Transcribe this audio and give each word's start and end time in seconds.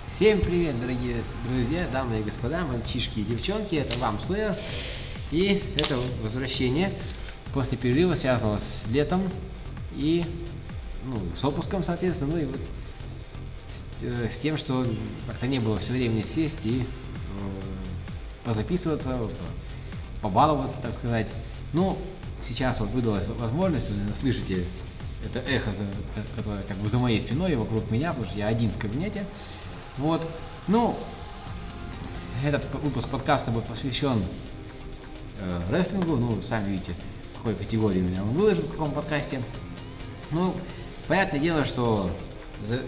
Всем 0.08 0.40
привет, 0.40 0.80
дорогие 0.80 1.18
друзья, 1.46 1.86
дамы 1.92 2.22
и 2.22 2.24
господа, 2.24 2.66
мальчишки 2.66 3.20
и 3.20 3.24
девчонки, 3.24 3.76
это 3.76 4.00
вам 4.00 4.16
Slayer. 4.18 4.58
И 5.32 5.62
это 5.76 5.98
возвращение 6.24 6.94
после 7.54 7.78
перерыва, 7.78 8.13
связанного 8.13 8.60
с 8.60 8.85
летом 8.87 9.29
и 9.94 10.26
ну, 11.03 11.21
с 11.35 11.44
отпуском, 11.44 11.83
соответственно, 11.83 12.35
ну 12.35 12.39
и 12.39 12.46
вот 12.46 12.62
с, 13.67 13.83
э, 14.01 14.29
с 14.29 14.39
тем, 14.39 14.58
что 14.58 14.87
как-то 15.28 15.46
не 15.46 15.60
было 15.60 15.78
все 15.78 15.92
время 15.92 16.23
сесть 16.23 16.59
и 16.63 16.84
э, 16.84 16.85
позаписываться, 18.45 19.17
по- 19.17 20.30
побаловаться, 20.30 20.80
так 20.81 20.94
сказать. 20.94 21.34
Ну, 21.73 21.98
сейчас 22.44 22.80
вот 22.80 22.90
выдалась 22.90 23.27
возможность, 23.27 23.90
вы 23.90 24.14
слышите 24.14 24.66
это 25.23 25.40
эхо, 25.40 25.72
которое 26.36 26.63
как 26.63 26.77
бы 26.77 26.90
за 26.90 26.98
моей 26.98 27.20
спиной 27.20 27.52
и 27.52 27.55
вокруг 27.55 27.90
меня, 27.91 28.09
потому 28.09 28.27
что 28.27 28.38
я 28.38 28.48
один 28.48 28.70
в 28.72 28.77
кабинете. 28.77 29.26
Вот. 29.98 30.27
Ну, 30.68 30.98
этот 32.44 32.66
выпуск 32.82 33.08
подкаста 33.08 33.52
будет 33.52 33.66
посвящен 33.66 34.23
э, 35.40 35.62
рестлингу. 35.72 36.16
Ну, 36.18 36.41
сами 36.41 36.72
видите, 36.72 36.94
какой 37.38 37.54
категории 37.55 37.99
меня 38.02 38.24
он 38.24 38.30
выложен, 38.30 38.63
в 38.63 38.72
каком 38.72 38.91
подкасте. 38.91 39.41
Ну, 40.32 40.55
понятное 41.08 41.40
дело, 41.40 41.66
что 41.66 42.10
за- 42.68 42.82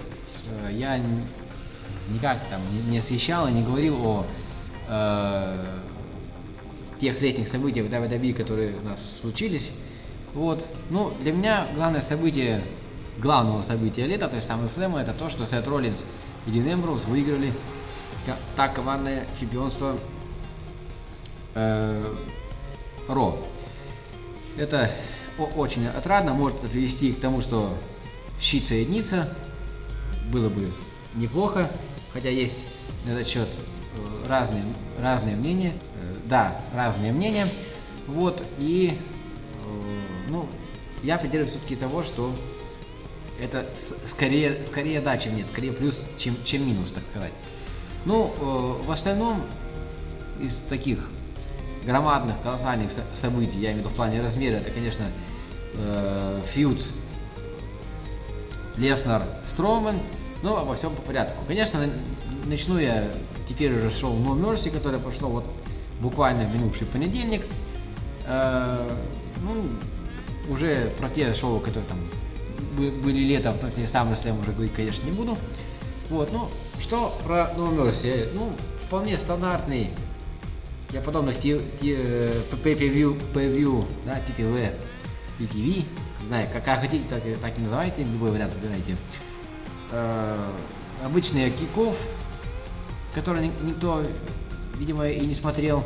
э, 0.49 0.69
я 0.73 0.99
никак 2.09 2.39
там 2.49 2.61
не, 2.73 2.91
не 2.91 2.97
освещал 2.97 3.47
и 3.47 3.51
не 3.51 3.61
говорил 3.63 3.95
о 4.03 4.25
э, 4.87 5.79
тех 7.03 7.21
летних 7.21 7.49
событиях 7.49 7.87
в 7.87 7.89
WWE, 7.89 8.33
которые 8.33 8.77
у 8.77 8.81
нас 8.81 9.19
случились. 9.19 9.71
Вот. 10.33 10.65
Ну, 10.89 11.13
для 11.19 11.33
меня 11.33 11.67
главное 11.75 11.99
событие, 12.01 12.63
главного 13.17 13.61
события 13.61 14.07
лета, 14.07 14.29
то 14.29 14.37
есть 14.37 14.49
SummerSlam, 14.49 14.97
это 14.97 15.13
то, 15.13 15.29
что 15.29 15.45
Сет 15.45 15.67
Роллинс 15.67 16.05
и 16.47 16.51
Дин 16.51 16.71
Эмброуз 16.71 17.05
выиграли 17.05 17.51
так 18.55 18.73
командное 18.73 19.27
чемпионство 19.37 19.97
э, 21.55 22.15
Ро. 23.09 23.37
Это 24.57 24.89
очень 25.57 25.87
отрадно, 25.87 26.33
может 26.33 26.59
привести 26.61 27.11
к 27.11 27.19
тому, 27.19 27.41
что 27.41 27.77
щит 28.39 28.65
соединится, 28.65 29.35
было 30.31 30.47
бы 30.47 30.71
неплохо, 31.15 31.69
хотя 32.13 32.29
есть 32.29 32.65
на 33.05 33.11
этот 33.11 33.27
счет 33.27 33.49
э, 33.97 34.27
разные, 34.29 34.63
разные 34.99 35.35
мнения, 35.35 35.73
Э, 36.03 36.12
да, 36.33 36.59
разные 36.73 37.11
мнения, 37.11 37.47
вот, 38.07 38.43
и, 38.57 38.99
э, 39.63 40.01
ну, 40.29 40.47
я 41.03 41.19
придерживаюсь 41.19 41.51
все-таки 41.51 41.75
того, 41.75 42.01
что 42.01 42.33
это 43.39 43.67
скорее, 44.03 44.63
скорее 44.63 44.99
да, 44.99 45.15
чем 45.19 45.35
нет, 45.35 45.47
скорее 45.47 45.73
плюс, 45.73 46.03
чем, 46.17 46.35
чем 46.43 46.65
минус, 46.65 46.89
так 46.89 47.03
сказать. 47.05 47.33
Ну, 48.05 48.33
э, 48.35 48.87
в 48.87 48.91
остальном, 48.91 49.43
из 50.41 50.61
таких 50.61 51.07
громадных, 51.85 52.41
колоссальных 52.41 52.91
со- 52.91 53.03
событий, 53.13 53.59
я 53.59 53.67
имею 53.67 53.75
в 53.75 53.79
виду 53.81 53.89
в 53.89 53.93
плане 53.93 54.19
размера, 54.19 54.55
это, 54.55 54.71
конечно, 54.71 55.05
э, 55.75 56.41
фьюд 56.51 56.83
Леснер 58.77 59.21
Строумен, 59.45 59.99
но 60.41 60.57
обо 60.57 60.73
всем 60.73 60.95
по 60.95 61.01
порядку. 61.03 61.43
Конечно, 61.47 61.85
на- 61.85 61.93
начну 62.49 62.79
я 62.79 63.11
теперь 63.47 63.77
уже 63.77 63.91
шоу 63.91 64.15
No 64.15 64.33
Mercy, 64.35 64.71
которое 64.71 64.97
прошло 64.97 65.29
вот 65.29 65.45
буквально 66.01 66.47
минувший 66.47 66.87
понедельник. 66.87 67.45
Э, 68.27 68.89
ну, 69.41 70.53
уже 70.53 70.91
про 70.99 71.09
те 71.09 71.33
шоу, 71.33 71.59
которые 71.59 71.85
там 71.87 71.97
бы- 72.77 72.91
были 73.03 73.19
летом, 73.19 73.55
но 73.61 73.69
те 73.69 73.87
самые 73.87 74.15
слэм 74.15 74.39
уже 74.41 74.51
говорить, 74.51 74.73
конечно, 74.73 75.05
не 75.05 75.11
буду. 75.11 75.37
Вот, 76.09 76.31
ну, 76.31 76.49
что 76.81 77.17
про 77.23 77.51
No 77.57 77.73
Mercy? 77.75 78.29
Ну, 78.33 78.51
вполне 78.85 79.17
стандартный 79.17 79.89
для 80.89 81.01
подобных 81.01 81.39
те, 81.39 81.59
те, 81.81 81.95
э, 81.97 82.41
да, 82.51 82.57
PPV, 82.57 83.17
PPV, 85.39 85.85
не 86.21 86.27
знаю, 86.27 86.47
как, 86.51 86.63
как 86.63 86.81
хотите, 86.81 87.03
так, 87.09 87.21
так 87.41 87.57
и 87.57 87.61
называйте, 87.61 88.03
любой 88.03 88.31
вариант 88.31 88.53
выбирайте. 88.53 88.95
Э, 89.91 90.35
обычный 91.03 91.49
киков, 91.51 91.97
который 93.15 93.47
ни- 93.47 93.65
никто, 93.67 94.03
видимо, 94.77 95.07
и 95.07 95.25
не 95.25 95.35
смотрел, 95.35 95.83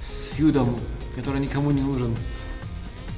с 0.00 0.28
фьюдом, 0.30 0.78
который 1.14 1.40
никому 1.40 1.70
не 1.70 1.82
нужен. 1.82 2.16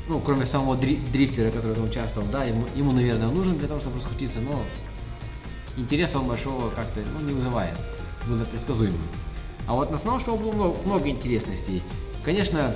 Ну, 0.08 0.20
кроме 0.20 0.46
самого 0.46 0.74
дри- 0.74 1.00
дрифтера, 1.12 1.50
который 1.50 1.74
там 1.76 1.84
участвовал, 1.84 2.26
да, 2.28 2.44
ему, 2.44 2.66
ему, 2.74 2.92
наверное, 2.92 3.28
нужен 3.28 3.56
для 3.58 3.68
того, 3.68 3.80
чтобы 3.80 3.96
раскрутиться, 3.96 4.40
но 4.40 4.62
интереса 5.76 6.18
он 6.18 6.26
большого 6.26 6.70
как-то 6.70 7.00
ну, 7.18 7.26
не 7.26 7.32
вызывает. 7.32 7.74
Было 8.26 8.44
предсказуемо. 8.44 8.98
А 9.66 9.74
вот 9.74 9.90
на 9.90 9.96
основном 9.96 10.24
шоу 10.24 10.36
было 10.36 10.52
много, 10.52 10.76
много 10.84 11.08
интересностей. 11.08 11.82
Конечно, 12.24 12.74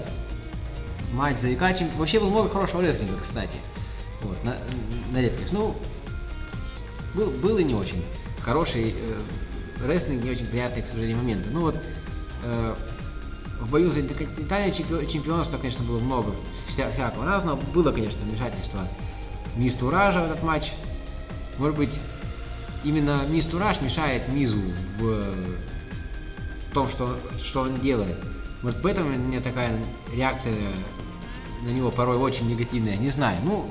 матч 1.12 1.39
за 1.39 1.49
чем- 1.75 1.91
Вообще 1.97 2.21
было 2.21 2.31
много 2.31 2.49
хорошего 2.49 2.83
рестлинга, 2.83 3.19
кстати. 3.21 3.59
Вот, 4.22 4.43
на, 4.45 4.56
на 5.12 5.21
редкость. 5.21 5.53
Ну, 5.53 5.75
был, 7.15 7.31
был 7.31 7.59
и 7.59 7.65
не 7.65 7.75
очень. 7.75 8.05
Хороший 8.41 8.91
э, 8.91 9.87
рестлинг, 9.87 10.22
не 10.22 10.31
очень 10.31 10.47
приятные, 10.47 10.83
к 10.83 10.87
сожалению, 10.87 11.19
моменты. 11.19 11.50
Ну 11.50 11.61
вот, 11.61 11.78
в 13.61 13.71
бою 13.71 13.91
за 13.91 14.01
чемпио- 14.01 15.05
чемпионство, 15.07 15.59
конечно, 15.59 15.85
было 15.85 15.99
много 15.99 16.33
вся- 16.69 16.91
всякого 16.91 17.25
разного. 17.25 17.59
Было, 17.75 17.91
конечно, 17.93 18.23
вмешательство 18.25 18.87
Мисс 19.57 19.75
Туража 19.75 20.23
в 20.23 20.27
этот 20.27 20.43
матч. 20.43 20.73
Может 21.59 21.77
быть, 21.77 21.99
именно 22.85 23.23
Мисс 23.29 23.47
Тураж 23.47 23.81
мешает 23.81 24.29
Мизу 24.29 24.61
в 24.99 25.05
э, 25.09 25.35
том, 26.75 26.89
что, 26.89 27.19
что 27.43 27.63
он 27.63 27.81
делает. 27.81 28.17
Может, 28.63 28.83
поэтому 28.83 29.09
у 29.09 29.19
меня 29.19 29.41
такая 29.41 29.71
реакция 30.15 30.55
на 31.63 31.71
него 31.71 31.91
порой 31.91 32.19
очень 32.19 32.47
негативная, 32.49 32.97
не 32.97 33.09
знаю. 33.11 33.39
Ну, 33.45 33.69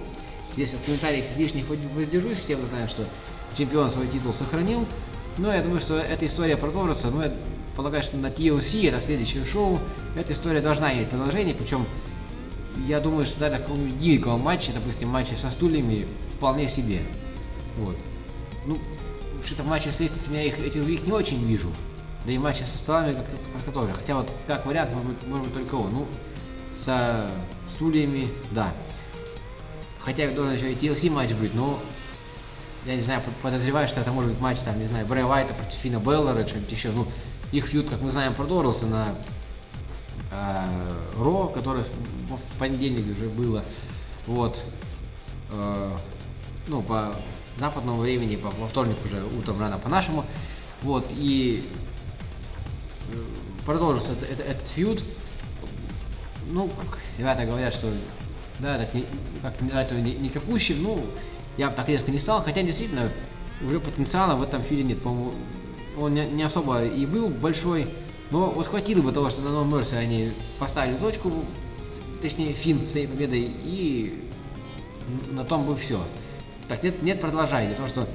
если 0.57 0.77
в 0.77 0.83
комментариях 0.83 1.25
излишних 1.31 1.67
воз- 1.67 1.77
воздержусь, 1.93 2.39
все 2.39 2.55
мы 2.57 2.65
знаем, 2.67 2.89
что 2.89 3.05
чемпион 3.55 3.89
свой 3.91 4.07
титул 4.07 4.33
сохранил. 4.33 4.85
Но 5.37 5.53
я 5.53 5.61
думаю, 5.61 5.79
что 5.79 5.97
эта 5.97 6.25
история 6.25 6.57
продолжится. 6.57 7.11
Но 7.11 7.23
полагаю, 7.75 8.03
что 8.03 8.17
на 8.17 8.27
TLC, 8.27 8.87
это 8.87 8.99
следующее 8.99 9.45
шоу, 9.45 9.79
эта 10.15 10.33
история 10.33 10.61
должна 10.61 10.93
иметь 10.93 11.09
продолжение. 11.09 11.53
Причем, 11.53 11.85
я 12.87 12.99
думаю, 12.99 13.25
что 13.25 13.39
даже 13.39 13.57
какого-нибудь 13.57 13.97
дикого 13.97 14.37
матча, 14.37 14.71
допустим, 14.73 15.09
матча 15.09 15.35
со 15.35 15.49
стульями, 15.49 16.07
вполне 16.29 16.67
себе. 16.67 17.01
Вот. 17.77 17.97
Ну, 18.65 18.77
что-то 19.45 19.63
в 19.63 19.67
матче 19.67 19.91
с 19.91 19.99
лестницами 19.99 20.37
я 20.37 20.43
их, 20.43 20.59
этих 20.59 20.81
двоих 20.81 21.05
не 21.05 21.11
очень 21.11 21.43
вижу. 21.45 21.71
Да 22.25 22.31
и 22.31 22.37
матчи 22.37 22.63
со 22.63 22.77
столами 22.77 23.13
как-то, 23.13 23.35
как-то 23.53 23.71
тоже. 23.71 23.93
Хотя 23.93 24.15
вот 24.15 24.31
как 24.47 24.65
вариант, 24.65 24.91
может 24.91 25.07
быть, 25.07 25.27
может 25.27 25.45
быть 25.45 25.53
только 25.53 25.75
он. 25.75 25.93
Ну, 25.93 26.07
со 26.73 27.29
стульями, 27.67 28.27
да. 28.51 28.73
Хотя 29.99 30.29
должен 30.31 30.55
еще 30.55 30.71
и 30.71 30.75
TLC 30.75 31.09
матч 31.09 31.31
быть, 31.33 31.53
но 31.53 31.79
я 32.85 32.95
не 32.95 33.01
знаю, 33.01 33.21
под- 33.21 33.35
подозреваю, 33.37 33.87
что 33.87 34.01
это 34.01 34.11
может 34.11 34.31
быть 34.31 34.41
матч, 34.41 34.59
там, 34.59 34.77
не 34.79 34.85
знаю, 34.85 35.05
Брэя 35.07 35.25
Уайта 35.25 35.53
против 35.53 35.73
Фина 35.77 35.97
Беллера, 35.99 36.45
что-нибудь 36.45 36.71
еще. 36.71 36.91
Ну, 36.91 37.07
их 37.51 37.65
фьюд, 37.65 37.89
как 37.89 38.01
мы 38.01 38.11
знаем, 38.11 38.33
продолжился 38.33 38.85
на 38.87 39.15
э, 40.31 40.91
Ро, 41.17 41.47
которое 41.47 41.83
в 41.83 42.59
понедельник 42.59 43.17
уже 43.17 43.29
было. 43.29 43.63
Вот. 44.27 44.63
Э, 45.51 45.91
ну, 46.67 46.81
по 46.81 47.15
западному 47.57 47.99
времени, 47.99 48.35
по, 48.35 48.49
во 48.49 48.67
вторник 48.67 48.97
уже 49.05 49.23
утром 49.37 49.59
рано 49.59 49.77
по-нашему. 49.77 50.25
Вот, 50.81 51.07
и 51.11 51.67
э, 53.11 53.15
продолжился 53.65 54.13
это- 54.13 54.25
это- 54.25 54.43
этот 54.43 54.67
фьюд. 54.67 55.03
Ну, 56.49 56.67
как 56.67 56.99
ребята 57.17 57.45
говорят, 57.45 57.73
что 57.73 57.91
да, 58.59 58.77
так 58.77 58.93
не, 58.93 59.05
как, 59.41 59.59
не- 59.61 59.69
это 59.71 59.95
не, 59.95 60.13
никакущий, 60.15 60.75
ну, 60.75 61.05
я 61.57 61.69
бы 61.69 61.75
так 61.75 61.87
резко 61.89 62.11
не 62.11 62.19
стал, 62.19 62.43
хотя 62.43 62.61
действительно 62.61 63.09
уже 63.65 63.79
потенциала 63.79 64.35
в 64.35 64.43
этом 64.43 64.61
фьюде 64.63 64.83
нет, 64.83 65.01
по-моему, 65.01 65.33
он 65.97 66.13
не, 66.13 66.25
не 66.25 66.43
особо 66.43 66.85
и 66.85 67.05
был 67.05 67.29
большой, 67.29 67.87
но 68.31 68.49
вот 68.49 68.67
хватило 68.67 69.01
бы 69.01 69.11
того, 69.11 69.29
что 69.29 69.41
на 69.41 69.49
No 69.49 69.69
Mercy 69.69 69.95
они 69.95 70.31
поставили 70.59 70.95
точку, 70.97 71.31
точнее, 72.21 72.53
фин 72.53 72.87
своей 72.87 73.07
победой, 73.07 73.51
и 73.63 74.29
на 75.31 75.45
том 75.45 75.65
бы 75.65 75.75
все. 75.75 75.99
Так, 76.67 76.83
нет, 76.83 77.03
нет, 77.03 77.21
продолжай, 77.21 77.73
того, 77.75 77.87
что, 77.87 78.07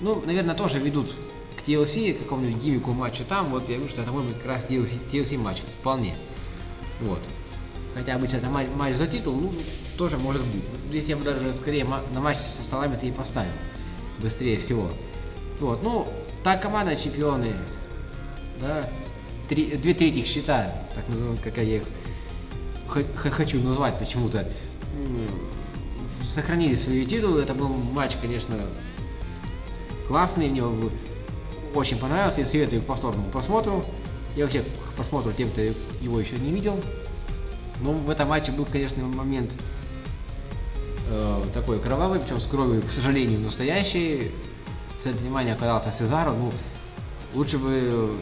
ну, 0.00 0.22
наверное, 0.26 0.54
тоже 0.54 0.78
ведут 0.78 1.14
к 1.56 1.66
TLC, 1.66 2.14
к 2.14 2.18
какому-нибудь 2.20 2.62
гиммику 2.62 2.90
матча 2.92 3.22
там, 3.24 3.50
вот 3.50 3.68
я 3.68 3.76
говорю, 3.76 3.90
что 3.90 4.02
это 4.02 4.10
может 4.10 4.28
быть 4.30 4.38
как 4.38 4.46
раз 4.46 4.66
TLC, 4.68 4.98
TLC 5.10 5.38
матч, 5.38 5.58
вполне. 5.80 6.16
Вот. 7.00 7.20
Хотя 7.94 8.14
обычно 8.14 8.38
это 8.38 8.48
матч, 8.48 8.68
матч 8.74 8.96
за 8.96 9.06
титул, 9.06 9.34
ну, 9.34 9.52
тоже 9.96 10.18
может 10.18 10.44
быть. 10.46 10.64
Вот 10.68 10.80
Здесь 10.88 11.08
я 11.08 11.16
бы 11.16 11.24
даже 11.24 11.52
скорее 11.52 11.84
на 11.84 12.20
матч 12.20 12.38
со 12.38 12.62
столами-то 12.62 13.06
и 13.06 13.12
поставил. 13.12 13.52
Быстрее 14.18 14.58
всего. 14.58 14.88
Вот, 15.60 15.82
ну, 15.82 16.08
так 16.44 16.62
команда 16.62 16.96
чемпионы, 16.96 17.54
да, 18.60 18.88
три, 19.48 19.76
две 19.76 19.94
трети 19.94 20.24
счета, 20.24 20.72
так 20.94 21.08
называемые, 21.08 21.42
как 21.42 21.56
я 21.58 21.76
их 21.76 21.84
хочу 23.16 23.62
назвать 23.62 23.98
почему-то, 23.98 24.46
сохранили 26.28 26.74
свои 26.74 27.04
титулы. 27.06 27.42
Это 27.42 27.54
был 27.54 27.68
матч, 27.68 28.16
конечно, 28.20 28.56
классный, 30.08 30.48
мне 30.48 30.62
очень 31.74 31.98
понравился. 31.98 32.40
Я 32.40 32.46
советую 32.46 32.82
к 32.82 32.86
повторному 32.86 33.30
просмотру. 33.30 33.84
Я 34.36 34.44
вообще 34.44 34.62
к 34.62 34.92
просмотру 34.96 35.32
тем, 35.32 35.50
кто 35.50 35.60
его 35.60 36.20
еще 36.20 36.36
не 36.36 36.50
видел. 36.50 36.80
Но 37.80 37.92
в 37.92 38.08
этом 38.10 38.28
матче 38.28 38.52
был, 38.52 38.64
конечно, 38.64 39.02
момент 39.04 39.52
э, 41.08 41.42
такой 41.52 41.80
кровавый, 41.80 42.20
причем 42.20 42.40
с 42.40 42.46
кровью, 42.46 42.82
к 42.82 42.90
сожалению, 42.90 43.40
настоящей. 43.40 44.30
В 45.02 45.04
центре 45.04 45.26
внимания 45.26 45.54
оказался 45.54 45.90
Сезаро. 45.90 46.30
Ну, 46.30 46.52
лучше 47.34 47.58
бы 47.58 48.16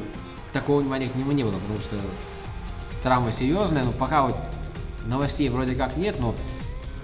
такого 0.55 0.81
внимания 0.81 1.11
к 1.11 1.15
нему 1.15 1.33
не 1.33 1.45
было, 1.45 1.53
потому 1.53 1.79
что 1.83 1.97
травма 3.03 3.31
серьезная. 3.33 3.85
Но 3.85 3.93
пока 3.93 4.23
вот 4.23 4.37
новостей 5.05 5.51
вроде 5.51 5.75
как 5.75 5.99
нет, 5.99 6.19
но 6.19 6.35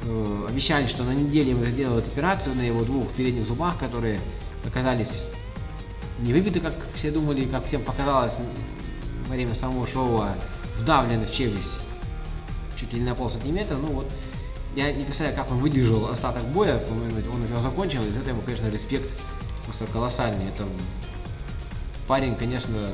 э, 0.04 0.46
обещали, 0.48 0.86
что 0.86 1.04
на 1.04 1.10
неделе 1.10 1.50
ему 1.50 1.62
сделают 1.64 2.08
операцию 2.08 2.56
на 2.56 2.62
его 2.62 2.84
двух 2.84 3.10
передних 3.12 3.46
зубах, 3.46 3.78
которые 3.78 4.18
оказались 4.66 5.24
не 6.20 6.32
выбиты, 6.32 6.60
как 6.60 6.74
все 6.94 7.10
думали, 7.10 7.44
как 7.44 7.66
всем 7.66 7.82
показалось 7.82 8.38
во 9.28 9.34
время 9.34 9.54
самого 9.54 9.86
шоу, 9.86 10.22
а 10.22 10.34
вдавлены 10.78 11.26
в 11.26 11.30
челюсть 11.30 11.80
чуть 12.76 12.94
ли 12.94 13.00
не 13.00 13.04
на 13.04 13.14
пол 13.14 13.28
сантиметра. 13.28 13.76
Ну 13.76 13.88
вот, 13.88 14.10
я 14.74 14.90
не 14.90 15.04
представляю, 15.04 15.36
как 15.36 15.52
он 15.52 15.58
выдержал 15.58 16.06
остаток 16.06 16.44
боя, 16.44 16.82
он 16.90 17.44
его 17.44 17.60
закончил, 17.60 18.02
из 18.04 18.16
этого 18.16 18.30
ему, 18.30 18.40
конечно, 18.40 18.68
респект 18.68 19.14
просто 19.66 19.86
колоссальный. 19.86 20.46
Это 20.48 20.64
парень, 22.08 22.34
конечно, 22.36 22.88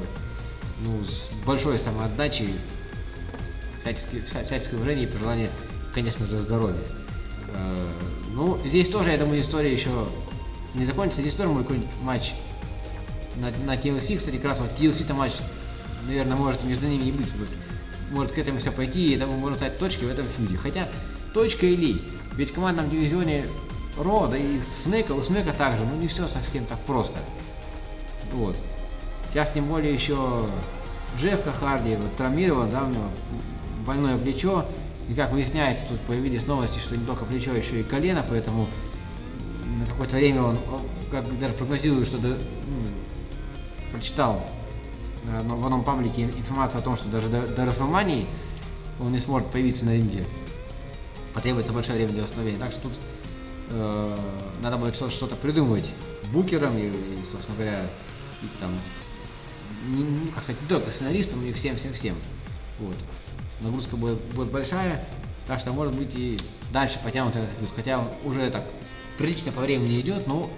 ну, 0.85 1.05
с 1.05 1.31
большой 1.47 1.79
самоотдачей, 1.79 2.55
всяческие, 3.79 4.23
вся- 4.23 4.45
всяческое 4.45 4.77
уважение 4.79 5.05
и 5.07 5.11
пожелание, 5.13 5.51
конечно 5.95 6.27
же, 6.27 6.39
здоровья. 6.39 6.77
Э, 7.55 7.89
Ну, 8.35 8.59
здесь 8.65 8.89
тоже, 8.89 9.11
я 9.11 9.19
думаю, 9.19 9.43
история 9.43 9.71
еще 9.71 9.91
не 10.75 10.87
закончится. 10.87 11.21
Здесь 11.21 11.35
тоже 11.35 11.51
может 11.51 11.69
какой-нибудь 11.69 11.95
матч 12.01 12.33
на, 13.37 13.51
на 13.67 13.77
TLC, 13.79 14.17
кстати, 14.17 14.37
как 14.37 14.47
раз 14.47 14.61
вот 14.61 14.71
TLC-то 14.71 15.13
матч, 15.13 15.33
наверное, 16.07 16.35
может 16.37 16.65
между 16.65 16.87
ними 16.89 17.03
не 17.03 17.13
быть. 17.13 17.29
Может 18.11 18.33
к 18.33 18.39
этому 18.39 18.59
все 18.59 18.73
пойти, 18.73 19.13
и 19.13 19.17
это 19.17 19.27
можно 19.27 19.57
стать 19.57 19.79
точкой 19.79 20.07
в 20.07 20.09
этом 20.11 20.25
фьюде. 20.27 20.57
Хотя, 20.57 20.89
точка 21.35 21.67
или, 21.67 22.01
ведь 22.37 22.53
в 22.53 22.55
командном 22.55 22.89
дивизионе 22.89 23.47
Ро, 23.97 24.27
да 24.27 24.37
и 24.37 24.61
Снэка, 24.63 25.13
у 25.13 25.23
Снэка 25.23 25.53
также, 25.53 25.85
ну 25.85 25.97
не 25.97 26.09
все 26.09 26.27
совсем 26.27 26.65
так 26.65 26.79
просто. 26.81 27.19
Вот. 28.33 28.57
Сейчас 29.31 29.51
тем 29.51 29.67
более 29.67 29.93
еще 29.93 30.47
Джеффка 31.19 31.53
Харди 31.53 31.97
вот, 31.97 32.15
травмирован, 32.17 32.71
да, 32.71 32.85
у 32.85 32.89
него 32.89 33.05
больное 33.87 34.17
плечо. 34.17 34.65
И 35.09 35.15
как 35.15 35.33
выясняется, 35.33 35.85
тут 35.87 36.01
появились 36.01 36.47
новости, 36.47 36.79
что 36.79 36.97
не 36.97 37.05
только 37.05 37.25
плечо, 37.25 37.53
еще 37.53 37.81
и 37.81 37.83
колено, 37.83 38.25
поэтому 38.29 38.69
на 39.81 39.85
какое-то 39.87 40.17
время 40.17 40.43
он, 40.43 40.59
как 41.11 41.39
даже 41.39 41.53
прогнозирует, 41.55 42.07
что 42.07 42.19
до- 42.19 42.29
м, 42.29 42.39
прочитал 43.91 44.43
э, 45.25 45.43
но 45.43 45.57
в 45.57 45.65
одном 45.65 45.85
паблике 45.85 46.23
информацию 46.25 46.79
о 46.81 46.83
том, 46.83 46.97
что 46.97 47.09
даже 47.09 47.29
до, 47.29 47.47
до 47.47 47.63
WrestleMania 47.65 48.27
он 49.01 49.13
не 49.13 49.19
сможет 49.19 49.49
появиться 49.51 49.85
на 49.85 49.95
ринге. 49.95 50.25
Потребуется 51.35 51.73
большое 51.73 51.97
время 51.97 52.13
для 52.13 52.23
восстановления. 52.23 52.59
Так 52.59 52.73
что 52.73 52.83
тут 52.83 52.93
э, 53.71 54.17
надо 54.63 54.93
что- 54.95 55.11
что-то 55.11 55.37
придумывать 55.37 55.91
букерам 56.33 56.77
и, 56.79 56.89
и, 56.89 57.25
собственно 57.25 57.57
говоря, 57.57 57.83
и 58.43 58.47
там, 58.61 58.79
не, 59.89 60.03
не- 60.03 60.29
как 60.29 60.43
сказать, 60.45 60.61
не 60.63 60.69
только 60.69 60.91
сценаристам, 60.91 61.41
но 61.43 61.49
и 61.49 61.53
всем-всем-всем. 61.53 62.15
Вот. 62.79 62.97
Нагрузка 63.61 63.97
будет, 63.97 64.19
будет 64.35 64.51
большая, 64.51 65.05
так 65.47 65.61
что, 65.61 65.73
может 65.73 65.95
быть, 65.95 66.15
и 66.15 66.37
дальше 66.73 66.99
потянут 67.05 67.37
этот 67.37 67.51
фьюд. 67.59 67.71
Хотя 67.75 68.05
уже 68.25 68.51
так 68.51 68.65
прилично 69.19 69.53
по 69.53 69.61
времени 69.61 70.01
идет, 70.01 70.27
но 70.27 70.51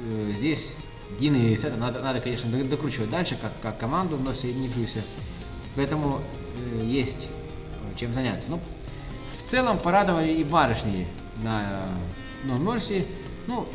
э, 0.00 0.32
здесь 0.36 0.74
Дин 1.18 1.34
и 1.36 1.56
Сета 1.56 1.76
надо, 1.76 2.00
надо, 2.00 2.20
конечно, 2.20 2.50
до- 2.50 2.64
докручивать 2.64 3.10
дальше, 3.10 3.36
как, 3.40 3.52
как 3.60 3.78
команду 3.78 4.16
вновь 4.16 4.38
соединившуюся. 4.38 5.02
Поэтому 5.76 6.20
э, 6.58 6.84
есть 6.84 7.28
э, 7.92 7.98
чем 7.98 8.12
заняться. 8.12 8.50
Ну, 8.50 8.60
в 9.36 9.42
целом 9.42 9.78
порадовали 9.78 10.30
и 10.32 10.44
барышни 10.44 11.06
на 11.42 11.86
No 12.44 12.58
Mercy. 12.58 13.06
Ну, 13.46 13.66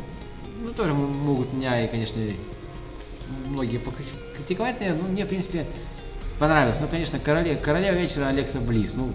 ну, 0.62 0.72
тоже 0.72 0.94
могут 0.94 1.52
меня 1.52 1.82
и, 1.84 1.88
конечно, 1.88 2.20
многие 3.46 3.78
покри- 3.78 4.04
критиковать, 4.36 4.80
наверное, 4.80 5.02
но 5.02 5.08
мне, 5.08 5.24
в 5.24 5.28
принципе, 5.28 5.66
понравилось. 6.38 6.78
Ну, 6.80 6.88
конечно, 6.88 7.18
короле, 7.18 7.56
королева 7.56 7.94
вечера 7.94 8.26
Алекса 8.26 8.60
Близ. 8.60 8.94
Ну, 8.94 9.12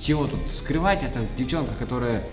чего 0.00 0.26
тут 0.26 0.50
скрывать, 0.50 1.02
это 1.02 1.20
девчонка, 1.36 1.74
которая 1.74 2.24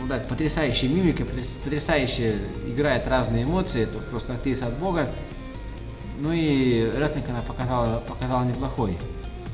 ну 0.00 0.08
да, 0.08 0.18
потрясающая 0.18 0.88
мимика, 0.88 1.22
потряс- 1.24 1.58
потрясающе 1.62 2.36
играет 2.66 3.08
разные 3.08 3.44
эмоции, 3.44 3.82
это 3.84 3.98
просто 4.00 4.34
актриса 4.34 4.66
от 4.66 4.78
бога. 4.78 5.10
Ну 6.18 6.30
и 6.32 6.90
рестлинг 6.96 7.28
она 7.30 7.40
показала, 7.40 8.00
показала 8.00 8.44
неплохой. 8.44 8.98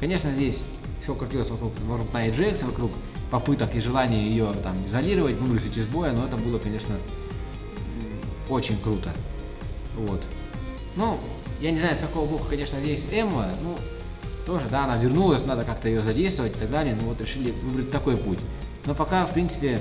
Конечно, 0.00 0.32
здесь 0.32 0.64
все 1.00 1.14
крутилось 1.14 1.50
вокруг, 1.50 1.72
вокруг 1.86 2.12
Найи 2.12 2.32
Джекс, 2.32 2.62
вокруг 2.62 2.90
попыток 3.30 3.74
и 3.74 3.80
желания 3.80 4.22
ее 4.22 4.52
там 4.62 4.86
изолировать, 4.86 5.36
выбросить 5.36 5.76
из 5.76 5.86
боя, 5.86 6.12
но 6.12 6.26
это 6.26 6.36
было, 6.36 6.58
конечно, 6.58 6.96
очень 8.48 8.80
круто. 8.80 9.12
Вот. 9.96 10.26
Ну, 10.96 11.18
я 11.60 11.70
не 11.70 11.78
знаю, 11.78 11.96
с 11.96 12.00
какого 12.00 12.26
бока, 12.26 12.44
конечно, 12.50 12.80
здесь 12.80 13.06
Эмма, 13.12 13.48
ну, 13.62 13.76
тоже, 14.46 14.66
да, 14.70 14.84
она 14.84 14.96
вернулась, 14.96 15.44
надо 15.44 15.64
как-то 15.64 15.88
ее 15.88 16.02
задействовать 16.02 16.56
и 16.56 16.58
так 16.58 16.70
далее, 16.70 16.96
ну 17.00 17.08
вот 17.08 17.20
решили 17.20 17.52
выбрать 17.52 17.90
такой 17.90 18.16
путь. 18.16 18.40
Но 18.86 18.94
пока, 18.94 19.26
в 19.26 19.32
принципе, 19.32 19.78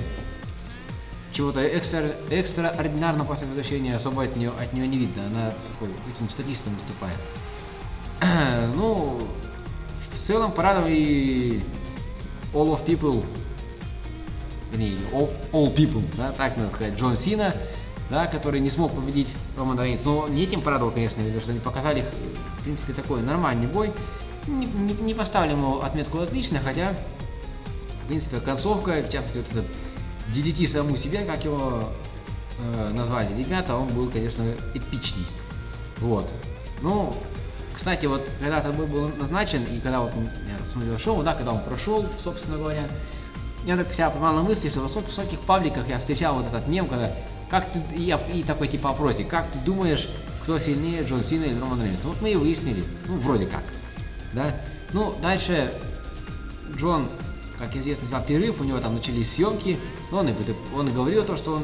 чего-то 1.32 1.66
экстра, 1.76 2.12
экстраординарного 2.30 3.26
после 3.26 3.46
возвращения 3.46 3.96
особо 3.96 4.24
от 4.24 4.36
нее, 4.36 4.50
от 4.60 4.72
нее 4.72 4.86
не 4.86 4.98
видно. 4.98 5.26
Она 5.26 5.52
такой, 5.72 5.88
таким 6.12 6.28
статистом 6.28 6.74
выступает. 6.74 7.16
ну, 8.76 9.20
в 10.12 10.18
целом 10.18 10.52
порадовали 10.52 11.64
All 12.52 12.74
of 12.74 12.84
People, 12.84 13.24
вернее, 14.70 14.98
of 15.12 15.30
All 15.52 15.74
People, 15.74 16.04
да, 16.16 16.32
так 16.32 16.56
надо 16.56 16.74
сказать, 16.74 16.98
Джон 16.98 17.16
Сина, 17.16 17.54
да, 18.10 18.26
который 18.26 18.60
не 18.60 18.70
смог 18.70 18.92
победить 18.92 19.32
Роман 19.56 19.80
Рейнс. 19.80 20.04
Но 20.04 20.28
не 20.28 20.42
этим 20.42 20.62
порадовал, 20.62 20.92
конечно, 20.92 21.22
потому 21.22 21.40
что 21.40 21.50
они 21.52 21.60
показали, 21.60 22.04
в 22.58 22.64
принципе, 22.64 22.92
такой 22.92 23.22
нормальный 23.22 23.66
бой. 23.66 23.92
Не, 24.46 24.66
не, 24.66 24.94
не 24.94 25.14
поставили 25.14 25.52
ему 25.52 25.80
отметку 25.80 26.18
отлично, 26.18 26.58
хотя, 26.58 26.96
в 28.04 28.08
принципе, 28.08 28.40
концовка, 28.40 29.02
в 29.02 29.10
частности, 29.10 29.38
вот 29.38 29.46
этот 29.52 29.66
DDT 30.34 30.66
саму 30.66 30.96
себе, 30.96 31.24
как 31.24 31.44
его 31.44 31.90
э, 32.58 32.92
назвали 32.94 33.36
ребята, 33.36 33.76
он 33.76 33.88
был, 33.88 34.10
конечно, 34.10 34.44
эпичный. 34.74 35.26
Вот. 35.98 36.32
Ну, 36.82 37.14
кстати, 37.74 38.06
вот 38.06 38.26
когда 38.40 38.58
этот 38.58 38.74
бой 38.74 38.86
был 38.86 39.08
назначен, 39.08 39.62
и 39.64 39.80
когда 39.80 40.00
вот 40.00 40.12
я 40.14 40.72
смотрел 40.72 40.98
шоу, 40.98 41.22
да, 41.22 41.34
когда 41.34 41.52
он 41.52 41.62
прошел, 41.62 42.04
собственно 42.18 42.58
говоря, 42.58 42.82
я 43.64 43.76
так 43.76 43.92
себя 43.92 44.10
поймал 44.10 44.34
на 44.34 44.42
мысли, 44.42 44.68
что 44.68 44.80
в 44.80 44.82
высоких, 44.84 45.08
высоких 45.08 45.40
пабликах 45.40 45.88
я 45.88 45.98
встречал 45.98 46.34
вот 46.34 46.46
этот 46.46 46.66
мем, 46.66 46.86
когда 46.86 47.12
как 47.48 47.70
ты, 47.72 47.82
и, 47.96 48.16
и 48.32 48.42
такой 48.42 48.68
типа 48.68 48.90
опросик, 48.90 49.28
как 49.28 49.50
ты 49.50 49.58
думаешь, 49.60 50.08
кто 50.42 50.58
сильнее, 50.58 51.02
Джон 51.04 51.22
Сина 51.22 51.44
или 51.44 51.58
Роман 51.58 51.82
Рейнс? 51.82 52.04
Вот 52.04 52.20
мы 52.22 52.30
и 52.30 52.36
выяснили, 52.36 52.84
ну, 53.06 53.16
вроде 53.16 53.46
как, 53.46 53.62
да. 54.32 54.54
Ну, 54.92 55.14
дальше 55.20 55.72
Джон, 56.76 57.08
как 57.58 57.74
известно, 57.76 58.06
взял 58.06 58.22
перерыв, 58.22 58.60
у 58.60 58.64
него 58.64 58.78
там 58.78 58.94
начались 58.94 59.32
съемки, 59.32 59.78
но 60.10 60.18
он 60.18 60.28
и, 60.28 60.34
он 60.74 60.88
и 60.88 60.92
говорил 60.92 61.24
то, 61.24 61.36
что 61.36 61.56
он 61.56 61.62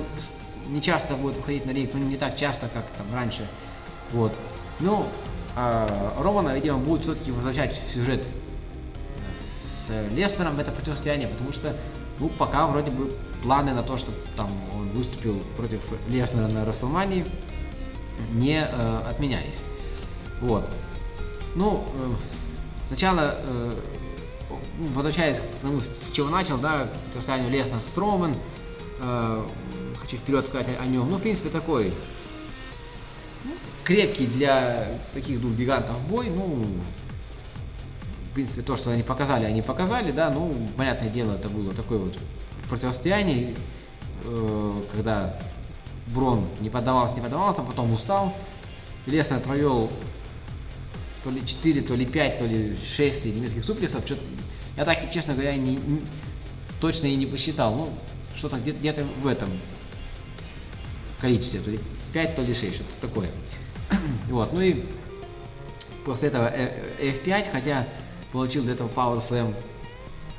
не 0.69 0.83
часто 0.83 1.15
будет 1.15 1.37
выходить 1.37 1.65
на 1.67 1.71
ринг, 1.71 1.91
ну 1.95 2.01
не 2.01 2.17
так 2.17 2.37
часто, 2.37 2.69
как 2.69 2.85
там 2.99 3.07
раньше. 3.15 3.49
Вот. 4.11 4.33
Ну, 4.81 5.07
а 5.55 6.15
Романа, 6.21 6.55
видимо, 6.55 6.79
будет 6.79 7.03
все-таки 7.03 7.31
возвращать 7.33 7.81
в 7.81 7.89
сюжет 7.89 8.27
с 9.67 9.93
Лестером 10.13 10.57
в 10.57 10.61
это 10.61 10.71
противостояние, 10.71 11.29
потому 11.29 11.53
что, 11.53 11.77
ну, 12.19 12.29
пока 12.29 12.67
вроде 12.67 12.91
бы 12.91 13.13
планы 13.43 13.75
на 13.75 13.83
то, 13.83 13.97
что 13.97 14.13
там 14.37 14.49
он 14.75 14.89
выступил 14.91 15.41
против 15.57 15.83
Леснера 16.09 16.49
на 16.49 16.65
Расселмании, 16.65 17.27
не 18.33 18.61
э, 18.61 18.99
отменялись. 19.09 19.63
Вот. 20.41 20.65
Ну, 21.55 21.85
э, 21.95 22.11
сначала, 22.87 23.35
э, 23.39 23.73
ну, 24.79 24.87
возвращаясь 24.95 25.41
к 25.41 25.61
тому, 25.63 25.81
с 25.81 26.11
чего 26.13 26.29
начал, 26.29 26.59
да, 26.59 26.85
к 26.85 26.99
противостоянию 27.07 27.51
Леснер 27.51 27.81
Строумен, 27.83 28.37
э, 29.01 29.47
хочу 29.99 30.17
вперед 30.17 30.47
сказать 30.47 30.69
о, 30.69 30.83
о 30.83 30.87
нем. 30.87 31.11
Ну, 31.11 31.17
в 31.17 31.23
принципе, 31.23 31.49
такой 31.49 31.93
ну, 33.45 33.53
крепкий 33.85 34.27
для 34.27 34.87
таких 35.13 35.41
двух 35.41 35.53
гигантов 35.53 35.99
бой, 36.09 36.31
ну, 36.31 36.65
принципе, 38.37 38.61
то, 38.61 38.77
что 38.77 38.91
они 38.91 39.03
показали, 39.03 39.47
они 39.47 39.63
показали, 39.63 40.13
да, 40.13 40.29
ну, 40.29 40.55
понятное 40.77 41.09
дело, 41.09 41.33
это 41.33 41.49
было 41.49 41.73
такое 41.73 41.97
вот 41.97 42.19
противостояние, 42.69 43.55
э, 44.25 44.73
когда 44.93 45.39
Брон 46.09 46.47
не 46.61 46.69
поддавался, 46.69 47.15
не 47.15 47.23
поддавался, 47.23 47.63
потом 47.63 47.91
устал. 47.93 48.35
Леснер 49.07 49.41
провел 49.41 49.91
то 51.25 51.31
ли 51.31 51.47
4, 51.47 51.81
то 51.81 51.95
ли 51.95 52.05
5, 52.05 52.39
то 52.39 52.45
ли 52.45 52.77
6 52.77 53.25
немецких 53.25 53.65
суплексов, 53.65 54.05
Я 54.77 54.85
так, 54.85 55.11
честно 55.11 55.33
говоря, 55.33 55.57
не, 55.57 55.77
не- 55.77 56.03
точно 56.79 57.07
и 57.07 57.17
не 57.17 57.25
посчитал. 57.25 57.75
Ну, 57.75 57.89
что-то 58.37 58.59
где- 58.59 58.73
где-то 58.73 59.07
в 59.23 59.27
этом 59.27 59.49
количестве. 61.23 61.61
То 61.61 61.71
ли 61.71 61.81
5, 62.13 62.37
то 62.37 62.43
ли 62.43 62.55
6, 62.55 62.75
что-то 62.75 63.09
такое. 63.09 63.31
вот, 64.29 64.53
ну 64.53 64.61
и 64.61 64.83
после 66.05 66.29
этого 66.29 66.49
э, 66.49 66.83
э, 67.01 67.13
F5, 67.13 67.47
хотя 67.51 67.87
получил 68.37 68.65
до 68.65 68.73
этого 68.73 68.89
Power 68.89 69.17
Slam. 69.17 69.55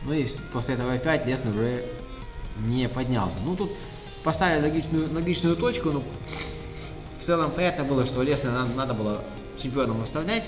Ну 0.06 0.14
и 0.14 0.28
после 0.54 0.76
этого 0.76 0.96
F5 0.96 1.28
Леснер 1.28 1.50
уже 1.50 1.86
не 2.60 2.88
поднялся. 2.88 3.40
Ну 3.44 3.56
тут 3.56 3.72
поставили 4.24 4.62
логичную, 4.62 5.12
логичную 5.12 5.56
точку, 5.56 5.90
но 5.90 6.04
в 7.20 7.24
целом 7.24 7.50
понятно 7.50 7.86
было, 7.86 8.06
что 8.06 8.22
Леснера 8.22 8.54
надо, 8.54 8.74
надо 8.76 8.94
было 8.94 9.24
чемпионом 9.62 10.00
оставлять. 10.02 10.48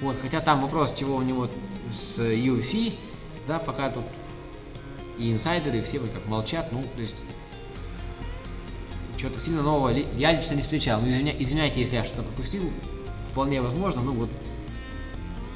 Вот, 0.00 0.16
хотя 0.20 0.40
там 0.40 0.60
вопрос, 0.60 0.92
чего 0.92 1.14
у 1.14 1.22
него 1.22 1.48
с 1.90 2.18
UFC, 2.18 2.94
да, 3.46 3.60
пока 3.60 3.88
тут 3.90 4.04
и 5.18 5.32
инсайдеры, 5.32 5.78
и 5.78 5.82
все 5.82 6.00
вот 6.00 6.10
как 6.10 6.26
молчат, 6.26 6.72
ну, 6.72 6.82
то 6.82 7.00
есть 7.00 7.16
чего-то 9.16 9.38
сильно 9.38 9.62
нового 9.62 9.88
я 10.16 10.32
лично 10.32 10.54
не 10.54 10.62
встречал. 10.62 11.00
Ну, 11.00 11.06
извиня- 11.08 11.36
извиняйте, 11.38 11.80
если 11.80 11.94
я 11.94 12.04
что-то 12.04 12.24
пропустил, 12.24 12.70
вполне 13.30 13.62
возможно, 13.62 14.02
ну 14.02 14.12
вот 14.12 14.30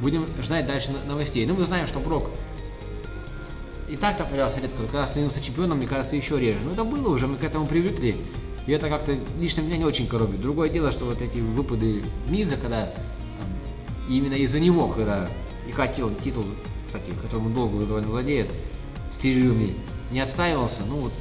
будем 0.00 0.26
ждать 0.42 0.66
дальше 0.66 0.90
но- 0.92 1.12
новостей. 1.12 1.46
Ну, 1.46 1.54
мы 1.54 1.64
знаем, 1.64 1.86
что 1.86 2.00
Брок 2.00 2.30
и 3.88 3.96
так-то 3.96 4.24
появлялся 4.24 4.60
редко, 4.60 4.82
когда 4.82 5.06
становился 5.06 5.40
чемпионом, 5.42 5.78
мне 5.78 5.86
кажется, 5.88 6.14
еще 6.14 6.38
реже. 6.38 6.60
Но 6.64 6.72
это 6.72 6.84
было 6.84 7.08
уже, 7.12 7.26
мы 7.26 7.36
к 7.36 7.44
этому 7.44 7.66
привыкли. 7.66 8.16
И 8.66 8.72
это 8.72 8.88
как-то 8.88 9.16
лично 9.40 9.62
меня 9.62 9.78
не 9.78 9.84
очень 9.84 10.06
коробит. 10.06 10.40
Другое 10.40 10.68
дело, 10.68 10.92
что 10.92 11.06
вот 11.06 11.20
эти 11.22 11.38
выпады 11.38 12.04
Миза, 12.28 12.56
когда 12.56 12.86
там, 12.86 13.48
именно 14.08 14.34
из-за 14.34 14.60
него, 14.60 14.86
когда 14.88 15.28
и 15.68 15.72
хотел 15.72 16.14
титул, 16.14 16.44
кстати, 16.86 17.10
которым 17.22 17.46
он 17.46 17.54
долго 17.54 17.76
уже 17.76 17.86
довольно 17.86 18.08
владеет, 18.08 18.48
с 19.10 19.16
перерывами, 19.16 19.74
не 20.12 20.20
отстаивался, 20.20 20.82
ну 20.86 20.96
вот 21.00 21.12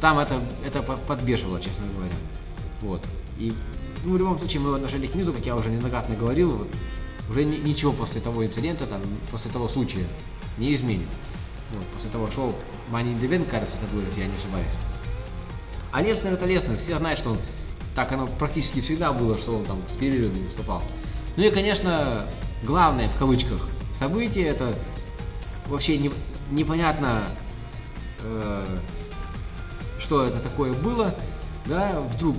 там 0.00 0.20
это, 0.20 0.40
это 0.64 0.82
по- 0.82 0.96
подбешивало, 0.96 1.60
честно 1.60 1.86
говоря. 1.96 2.14
Вот. 2.80 3.02
И 3.38 3.52
ну, 4.04 4.12
в 4.12 4.18
любом 4.18 4.38
случае 4.38 4.60
мы 4.60 4.70
в 4.70 4.74
отношении 4.74 5.08
к 5.08 5.16
Мизу, 5.16 5.32
как 5.32 5.44
я 5.44 5.56
уже 5.56 5.68
неоднократно 5.68 6.14
говорил, 6.14 6.50
вот, 6.50 6.68
уже 7.28 7.44
ни- 7.44 7.56
ничего 7.56 7.92
после 7.92 8.20
того 8.20 8.44
инцидента, 8.44 8.86
там, 8.86 9.02
после 9.30 9.50
того 9.50 9.68
случая 9.68 10.06
не 10.56 10.74
изменит. 10.74 11.08
Вот, 11.72 11.84
после 11.88 12.10
того 12.10 12.30
шоу 12.30 12.54
Money 12.90 13.14
in 13.14 13.20
the 13.20 13.28
Bank, 13.28 13.48
кажется, 13.50 13.76
это 13.76 13.86
было, 13.94 14.02
если 14.02 14.20
я 14.20 14.26
не 14.26 14.36
ошибаюсь. 14.36 14.72
А 15.92 16.02
Леснер 16.02 16.32
это 16.32 16.46
Леснер, 16.46 16.78
все 16.78 16.96
знают, 16.98 17.18
что 17.18 17.30
он 17.30 17.38
так 17.94 18.12
оно 18.12 18.26
практически 18.26 18.80
всегда 18.80 19.12
было, 19.12 19.36
что 19.36 19.56
он 19.56 19.64
там 19.64 19.82
с 19.88 19.96
перерывами 19.96 20.44
выступал. 20.44 20.82
Ну 21.36 21.42
и, 21.42 21.50
конечно, 21.50 22.24
главное 22.62 23.08
в 23.08 23.16
кавычках 23.16 23.68
событие 23.92 24.46
это 24.46 24.74
вообще 25.66 25.98
не- 25.98 26.12
непонятно, 26.50 27.24
э, 28.22 28.78
что 29.98 30.24
это 30.26 30.38
такое 30.38 30.72
было, 30.72 31.14
да, 31.66 32.00
вдруг 32.00 32.36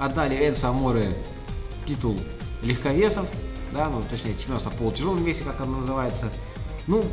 отдали 0.00 0.48
Энсо 0.48 0.70
Аморе 0.70 1.16
титул 1.84 2.18
легковесов, 2.62 3.26
да, 3.74 3.88
ну, 3.90 4.02
точнее, 4.08 4.36
чемпионство 4.38 4.70
в 4.70 4.76
полутяжелом 4.76 5.22
весе, 5.24 5.44
как 5.44 5.60
оно 5.60 5.78
называется. 5.78 6.30
Ну, 6.86 7.04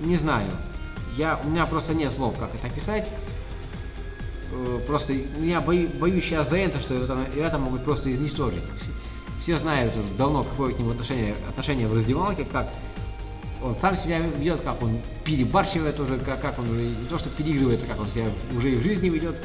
не 0.00 0.16
знаю, 0.16 0.48
я, 1.16 1.38
у 1.44 1.48
меня 1.48 1.66
просто 1.66 1.94
нет 1.94 2.10
слов, 2.10 2.36
как 2.38 2.54
это 2.54 2.66
описать. 2.66 3.10
Э, 4.52 4.80
Просто 4.86 5.12
я 5.40 5.60
бою- 5.60 5.90
боюсь 5.98 6.24
сейчас 6.24 6.50
за 6.50 6.64
Энса, 6.64 6.80
что 6.80 6.94
это, 6.94 7.18
это 7.36 7.58
могут 7.58 7.84
просто 7.84 8.10
изничтожить. 8.10 8.62
Все 9.38 9.58
знают 9.58 9.94
уже 9.94 10.04
давно, 10.16 10.42
какое 10.42 10.72
к 10.74 10.78
нему 10.78 10.90
отношение, 10.92 11.36
отношение 11.48 11.86
в 11.86 11.94
раздевалке, 11.94 12.44
как 12.44 12.68
он 13.62 13.76
сам 13.80 13.94
себя 13.96 14.18
ведет, 14.20 14.60
как 14.62 14.82
он 14.82 14.98
перебарщивает 15.24 15.98
уже, 16.00 16.18
как, 16.18 16.40
как 16.40 16.58
он 16.58 16.70
уже 16.70 16.82
не 16.82 17.06
то 17.08 17.18
что 17.18 17.28
переигрывает, 17.30 17.82
а 17.84 17.86
как 17.86 18.00
он 18.00 18.10
себя 18.10 18.26
уже 18.56 18.72
и 18.72 18.76
в 18.76 18.82
жизни 18.82 19.08
ведет 19.08 19.36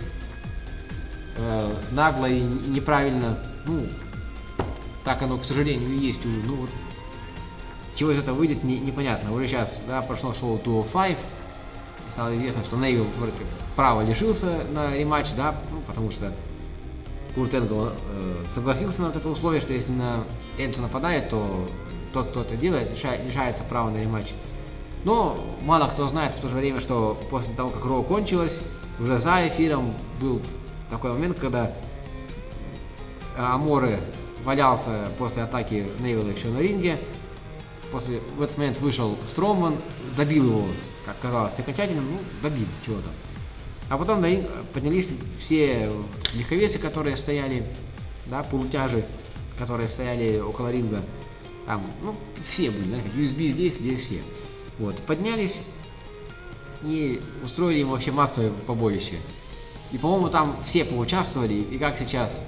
э, 1.37 1.73
нагло 1.91 2.27
и 2.27 2.41
неправильно. 2.41 3.37
Ну, 3.65 3.85
так 5.09 5.23
оно, 5.23 5.39
к 5.39 5.43
сожалению, 5.43 5.89
и 5.89 5.95
есть 5.97 6.23
уже. 6.23 6.35
Ну, 6.45 6.53
вот, 6.57 6.69
чего 7.95 8.11
из 8.11 8.19
этого 8.19 8.35
выйдет, 8.35 8.63
не- 8.63 8.77
непонятно. 8.77 9.33
Уже 9.33 9.47
сейчас, 9.47 9.79
да, 9.87 10.03
прошло 10.03 10.35
шоу 10.35 10.59
205, 10.63 11.17
и 11.17 12.11
стало 12.11 12.37
известно, 12.37 12.63
что 12.63 12.77
Нейвил 12.77 13.07
вроде 13.17 13.31
как 13.31 13.47
право 13.75 14.05
лишился 14.05 14.65
на 14.71 14.95
рематч, 14.95 15.29
да, 15.35 15.55
ну, 15.71 15.81
потому 15.87 16.11
что 16.11 16.31
Курт 17.33 17.55
Энгл 17.55 17.87
э, 17.87 18.43
согласился 18.51 19.01
на 19.01 19.07
это 19.07 19.27
условие, 19.27 19.61
что 19.61 19.73
если 19.73 19.91
на 19.91 20.25
Энсу 20.59 20.83
нападает, 20.83 21.29
то 21.29 21.67
тот, 22.13 22.29
кто 22.29 22.43
это 22.43 22.55
делает, 22.55 22.91
лиша- 22.93 23.25
лишается 23.25 23.63
права 23.63 23.89
на 23.89 23.97
рематч. 23.97 24.33
Но 25.05 25.43
мало 25.63 25.87
кто 25.87 26.05
знает 26.05 26.35
в 26.35 26.39
то 26.39 26.49
же 26.49 26.55
время, 26.55 26.81
что 26.81 27.19
после 27.31 27.55
того, 27.55 27.71
как 27.71 27.83
Роу 27.83 28.03
кончилось, 28.03 28.61
уже 28.99 29.17
за 29.17 29.47
эфиром 29.47 29.95
был 30.21 30.39
такой 30.91 31.13
момент, 31.13 31.39
когда 31.39 31.71
Аморе 33.35 33.99
валялся 34.43 35.11
после 35.17 35.43
атаки 35.43 35.87
Невилла 35.99 36.29
еще 36.29 36.47
на 36.47 36.59
ринге. 36.59 36.97
После, 37.91 38.19
в 38.37 38.41
этот 38.41 38.57
момент 38.57 38.79
вышел 38.79 39.17
Строман, 39.25 39.75
добил 40.15 40.45
его, 40.45 40.65
как 41.05 41.19
казалось, 41.19 41.57
окончательно, 41.59 42.01
ну, 42.01 42.19
добил 42.43 42.67
чего-то. 42.85 43.09
А 43.89 43.97
потом 43.97 44.21
на 44.21 44.27
ринг 44.27 44.47
поднялись 44.73 45.09
все 45.37 45.91
легковесы, 46.33 46.77
которые 46.77 47.17
стояли, 47.17 47.65
да, 48.27 48.43
полутяжи, 48.43 49.05
которые 49.57 49.89
стояли 49.89 50.39
около 50.39 50.71
ринга. 50.71 51.01
Там, 51.65 51.83
ну, 52.03 52.15
все 52.45 52.69
были, 52.69 52.91
да, 52.91 52.97
как 52.97 53.13
USB 53.13 53.47
здесь, 53.47 53.75
здесь 53.77 54.01
все. 54.01 54.21
Вот, 54.77 54.95
поднялись 55.01 55.61
и 56.81 57.21
устроили 57.43 57.79
им 57.79 57.89
вообще 57.89 58.11
массовое 58.11 58.51
побоище. 58.67 59.17
И, 59.91 59.97
по-моему, 59.97 60.29
там 60.29 60.55
все 60.63 60.85
поучаствовали, 60.85 61.55
и 61.55 61.77
как 61.77 61.97
сейчас, 61.97 62.41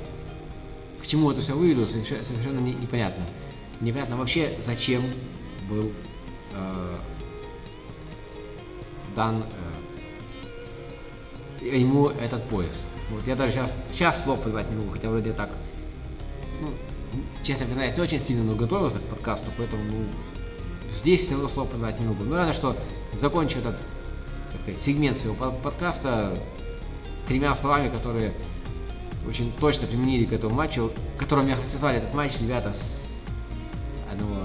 к 1.01 1.08
чему 1.08 1.31
это 1.31 1.41
все 1.41 1.53
выведут, 1.53 1.89
соверше- 1.89 2.24
совершенно 2.24 2.60
не- 2.60 2.74
непонятно. 2.75 3.24
Непонятно 3.79 4.17
вообще, 4.17 4.58
зачем 4.63 5.03
был 5.70 5.91
э, 6.53 6.98
дан 9.15 9.43
э, 11.62 11.77
ему 11.77 12.10
этот 12.10 12.43
пояс. 12.46 12.86
Вот 13.10 13.25
я 13.27 13.36
даже 13.36 13.53
сейчас, 13.53 13.77
сейчас 13.91 14.24
слов 14.24 14.41
подбивать 14.41 14.70
не 14.70 14.77
могу, 14.77 14.91
хотя 14.91 15.10
вроде 15.10 15.34
так, 15.34 15.50
ну, 16.62 16.70
честно 17.43 17.65
признаюсь, 17.65 17.96
не 17.98 18.03
очень 18.03 18.20
сильно 18.22 18.43
но 18.43 18.55
готовился 18.55 19.00
к 19.00 19.03
подкасту, 19.03 19.50
поэтому, 19.58 19.84
ну, 19.84 20.05
здесь 20.91 21.24
все 21.25 21.34
равно 21.34 21.50
слов 21.50 21.70
подбивать 21.70 22.00
не 22.00 22.05
могу. 22.08 22.24
Ну, 22.24 22.36
разве 22.36 22.53
что 22.53 22.77
закончу 23.13 23.60
этот, 23.60 23.77
так 24.51 24.62
сказать, 24.62 24.79
сегмент 24.79 25.17
своего 25.17 25.36
по- 25.36 25.51
подкаста 25.51 26.38
тремя 27.27 27.53
словами, 27.55 27.89
которые 27.89 28.34
очень 29.28 29.51
точно 29.54 29.88
применили 29.88 30.25
к 30.25 30.34
этому 30.34 30.56
матчу, 30.56 30.92
которым 31.18 31.48
я 31.48 31.58
назвали 31.58 31.98
этот 31.98 32.13
матч 32.13 32.40
ребята 32.42 32.74
с 32.74 33.22
одного 34.12 34.38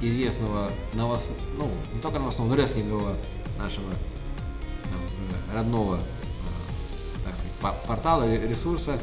известного 0.00 0.70
новос... 0.94 1.30
ну, 1.56 1.70
не 1.94 2.00
только 2.00 2.18
новостного, 2.18 2.48
но 2.48 2.56
рестлингового 2.56 3.16
нашего 3.58 3.90
там, 4.84 5.54
родного, 5.54 5.96
э, 5.96 7.24
так 7.24 7.34
сказать, 7.34 7.52
по- 7.60 7.86
портала, 7.86 8.24
ре- 8.24 8.48
ресурса 8.48 8.98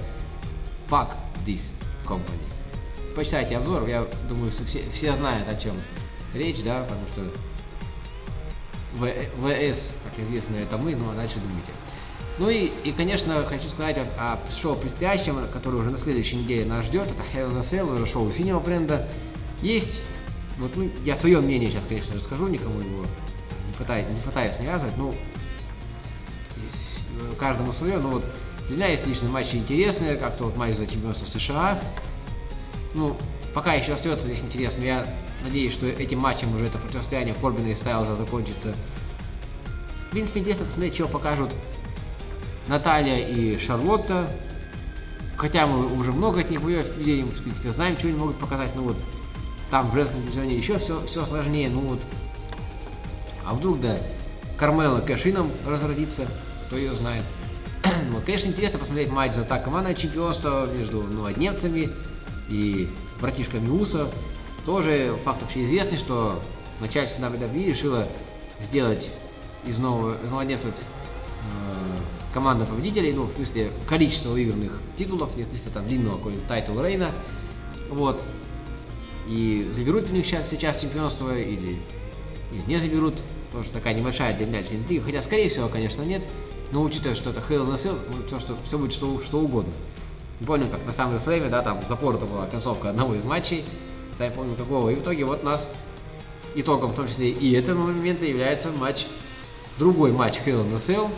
Fuck 0.90 1.16
This 1.46 1.76
Company. 2.06 2.42
Почитайте 3.16 3.58
обзор, 3.58 3.88
я 3.88 4.08
думаю, 4.28 4.52
все, 4.52 4.64
все 4.92 5.16
знают, 5.16 5.48
о 5.48 5.56
чем 5.56 5.76
речь, 6.34 6.64
да, 6.64 6.84
потому 6.84 7.08
что 7.14 7.32
В- 8.96 9.72
ВС, 9.74 9.94
как 10.04 10.26
известно, 10.26 10.56
это 10.56 10.78
мы, 10.78 10.96
ну 10.96 11.12
а 11.12 11.16
дальше 11.16 11.36
думайте. 11.40 11.72
Ну 12.40 12.50
и, 12.50 12.72
и, 12.86 12.94
конечно, 12.94 13.44
хочу 13.44 13.68
сказать 13.68 13.98
о, 13.98 14.34
о 14.34 14.40
шоу 14.50 14.76
предстоящем, 14.76 15.46
которое 15.52 15.80
уже 15.80 15.90
на 15.90 15.98
следующей 15.98 16.38
неделе 16.38 16.66
нас 16.66 16.86
ждет. 16.86 17.12
Это 17.12 17.22
Hell 17.34 17.52
in 17.52 17.58
a 17.58 17.60
Cell, 17.60 17.94
уже 17.94 18.10
шоу 18.10 18.32
синего 18.32 18.62
бренда. 18.62 19.06
Есть, 19.62 20.02
вот, 20.58 20.72
ну, 20.78 20.90
я 21.04 21.18
свое 21.18 21.42
мнение 21.42 21.70
сейчас, 21.70 21.84
конечно, 21.88 22.16
расскажу, 22.16 22.48
никому 22.48 22.80
его 22.80 23.04
не, 23.68 23.74
пытаюсь, 23.78 24.10
не 24.10 24.22
пытаюсь 24.22 24.58
навязывать, 24.58 24.96
ну, 24.96 25.14
э, 26.56 27.36
каждому 27.38 27.74
свое, 27.74 27.98
но 27.98 28.08
вот 28.08 28.24
для 28.70 28.78
меня 28.78 28.88
есть 28.88 29.06
личные 29.06 29.32
матчи 29.32 29.58
интересные, 29.58 30.16
как 30.16 30.38
то 30.38 30.46
вот 30.46 30.56
матч 30.56 30.76
за 30.76 30.88
чемпионство 30.88 31.26
США. 31.26 31.78
Ну, 32.94 33.18
пока 33.54 33.74
еще 33.74 33.94
остается 33.94 34.28
здесь 34.28 34.44
интересно, 34.44 34.84
я 34.84 35.06
надеюсь, 35.44 35.74
что 35.74 35.88
этим 35.88 36.20
матчем 36.20 36.56
уже 36.56 36.68
это 36.68 36.78
противостояние 36.78 37.36
Корбина 37.36 37.68
и 37.68 37.76
Стайлза 37.76 38.16
закончится. 38.16 38.74
В 40.08 40.12
принципе, 40.12 40.40
интересно 40.40 40.66
посмотреть, 40.66 40.96
чего 40.96 41.10
покажут 41.10 41.54
Наталья 42.70 43.20
и 43.20 43.58
Шарлотта. 43.58 44.30
Хотя 45.36 45.66
мы 45.68 45.88
уже 45.98 46.12
много 46.12 46.42
от 46.42 46.50
них 46.50 46.62
боев 46.62 46.86
видели, 46.98 47.24
в 47.24 47.44
принципе, 47.44 47.72
знаем, 47.72 47.98
что 47.98 48.08
они 48.08 48.18
могут 48.18 48.38
показать, 48.38 48.72
ну 48.76 48.84
вот 48.84 48.98
там 49.72 49.90
в 49.90 49.96
женском 49.96 50.22
дивизионе 50.22 50.58
еще 50.58 50.78
все, 50.80 51.06
все 51.06 51.26
сложнее, 51.26 51.70
ну 51.70 51.82
вот. 51.82 52.00
А 53.46 53.54
вдруг, 53.54 53.80
да, 53.80 53.98
Кармелла 54.58 55.00
cash-in 55.00 55.39
ом 55.39 55.50
разродится, 55.66 56.28
кто 56.68 56.78
ее 56.78 56.96
знает. 56.96 57.24
вот, 58.12 58.26
конечно, 58.26 58.50
интересно 58.50 58.80
посмотреть 58.80 59.10
матч 59.10 59.34
за 59.34 59.44
так 59.44 59.64
командное 59.64 59.94
чемпионство 59.94 60.68
между 60.68 61.04
новодневцами 61.04 61.90
и 62.50 62.90
братишками 63.22 63.70
Усо. 63.70 64.10
Тоже 64.66 65.16
факт 65.24 65.42
общеизвестный, 65.42 65.98
что 65.98 66.42
начальство 66.82 67.24
WWE 67.24 67.66
решило 67.66 68.08
сделать 68.62 69.10
из 69.66 69.78
нового, 69.78 70.18
из 70.24 70.32
молодецов 70.32 70.74
э, 70.74 71.79
команда 72.34 72.66
победителей, 72.66 73.14
ну, 73.14 73.24
в 73.24 73.34
смысле, 73.34 73.72
количество 73.88 74.30
выигранных 74.30 74.80
титулов, 74.96 75.36
не 75.36 75.44
в 75.44 75.48
смысле 75.48 75.72
там 75.74 75.88
длинного 75.88 76.18
какой-нибудь 76.18 76.48
title 76.48 76.80
reign 76.80 77.03
а, 77.03 77.12
вот, 77.90 78.24
и 79.28 79.68
заберут 79.72 80.10
у 80.10 80.14
них 80.14 80.26
сейчас, 80.26 80.50
сейчас 80.50 80.82
чемпионство 80.82 81.36
или, 81.38 81.80
или 82.52 82.62
не 82.68 82.78
заберут, 82.78 83.22
что 83.64 83.74
такая 83.74 83.94
небольшая 83.94 84.36
для 84.36 84.46
меня 84.46 84.62
интрига, 84.62 85.06
хотя, 85.06 85.22
скорее 85.22 85.50
всего, 85.50 85.68
конечно, 85.68 86.04
нет, 86.04 86.22
но 86.72 86.84
учитывая, 86.84 87.16
что 87.16 87.32
это 87.32 87.40
Hell 87.40 87.68
in 87.68 87.72
a 87.72 87.76
Cell, 87.76 87.98
ну, 88.12 88.22
то, 88.30 88.40
что 88.40 88.56
все 88.64 88.78
будет 88.78 88.94
что, 88.94 89.20
что 89.22 89.40
угодно. 89.40 89.74
Не 90.40 90.46
помню, 90.46 90.68
как 90.68 90.86
на 90.86 90.94
самом 90.94 91.20
слэме, 91.20 91.50
да, 91.50 91.62
там 91.62 91.82
запорта 91.88 92.26
была 92.26 92.46
концовка 92.46 92.92
одного 92.92 93.16
из 93.16 93.24
матчей, 93.24 93.66
сами 94.18 94.34
помню 94.34 94.56
какого, 94.56 94.90
и 94.90 94.96
в 94.96 95.00
итоге 95.02 95.26
вот 95.26 95.44
нас 95.44 95.74
итогом, 96.56 96.92
в 96.92 96.96
том 96.96 97.08
числе 97.08 97.30
и 97.30 97.52
этого 97.54 97.88
момента, 97.88 98.26
является 98.26 98.72
матч, 98.72 99.08
другой 99.78 100.12
матч 100.12 100.38
Hell 100.46 100.66
in 100.66 100.74
a 100.74 100.78
Cell, 100.78 101.10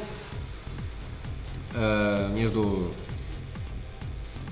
э, 1.74 2.30
между, 2.34 2.92